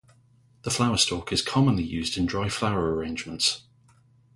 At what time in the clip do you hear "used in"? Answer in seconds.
1.83-2.25